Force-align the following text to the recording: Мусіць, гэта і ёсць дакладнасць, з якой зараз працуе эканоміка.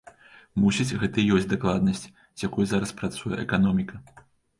Мусіць, 0.61 0.95
гэта 1.01 1.17
і 1.23 1.25
ёсць 1.35 1.45
дакладнасць, 1.51 2.05
з 2.39 2.47
якой 2.47 2.65
зараз 2.71 2.95
працуе 3.03 3.37
эканоміка. 3.45 4.01